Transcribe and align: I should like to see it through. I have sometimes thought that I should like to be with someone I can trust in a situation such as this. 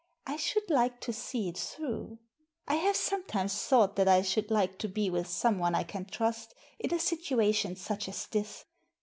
I 0.25 0.35
should 0.35 0.67
like 0.71 0.99
to 1.01 1.13
see 1.13 1.47
it 1.49 1.59
through. 1.59 2.17
I 2.67 2.73
have 2.77 2.95
sometimes 2.95 3.53
thought 3.55 3.97
that 3.97 4.07
I 4.07 4.23
should 4.23 4.49
like 4.49 4.79
to 4.79 4.87
be 4.87 5.11
with 5.11 5.27
someone 5.27 5.75
I 5.75 5.83
can 5.83 6.05
trust 6.05 6.55
in 6.79 6.91
a 6.91 6.97
situation 6.99 7.75
such 7.75 8.09
as 8.09 8.25
this. 8.25 8.65